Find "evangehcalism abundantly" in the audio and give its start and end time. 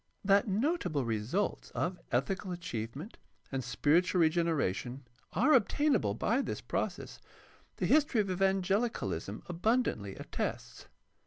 8.29-10.15